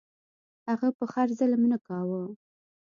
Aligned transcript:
هغه 0.67 0.87
په 0.97 1.05
خر 1.11 1.27
ظلم 1.39 1.61
نه 1.71 1.77
کاوه. 1.87 2.21